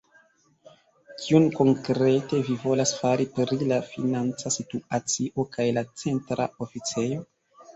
[1.25, 7.25] Kion konkrete vi volas fari pri la financa situacio kaj la Centra Oficejo?